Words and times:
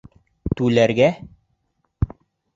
Түләргә? 0.61 1.11